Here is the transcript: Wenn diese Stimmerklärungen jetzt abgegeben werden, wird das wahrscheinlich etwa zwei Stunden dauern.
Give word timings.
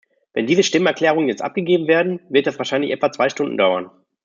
Wenn 0.33 0.47
diese 0.47 0.63
Stimmerklärungen 0.63 1.29
jetzt 1.29 1.43
abgegeben 1.43 1.85
werden, 1.87 2.21
wird 2.27 2.47
das 2.47 2.57
wahrscheinlich 2.57 2.89
etwa 2.89 3.11
zwei 3.11 3.29
Stunden 3.29 3.55
dauern. 3.55 3.91